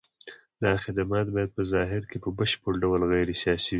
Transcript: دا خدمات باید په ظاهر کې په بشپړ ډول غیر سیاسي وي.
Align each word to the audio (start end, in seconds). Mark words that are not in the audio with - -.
دا 0.63 0.71
خدمات 0.83 1.27
باید 1.35 1.49
په 1.57 1.61
ظاهر 1.73 2.01
کې 2.09 2.17
په 2.23 2.29
بشپړ 2.37 2.73
ډول 2.83 3.01
غیر 3.11 3.27
سیاسي 3.41 3.67
وي. 3.69 3.69